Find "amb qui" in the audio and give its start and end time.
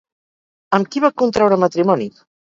0.77-1.03